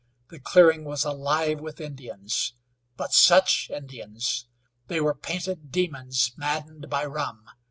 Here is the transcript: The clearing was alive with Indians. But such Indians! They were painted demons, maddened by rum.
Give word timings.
The 0.29 0.39
clearing 0.39 0.83
was 0.83 1.05
alive 1.05 1.59
with 1.59 1.79
Indians. 1.79 2.53
But 2.97 3.13
such 3.13 3.69
Indians! 3.69 4.47
They 4.87 4.99
were 4.99 5.13
painted 5.13 5.71
demons, 5.71 6.31
maddened 6.35 6.89
by 6.89 7.05
rum. 7.05 7.45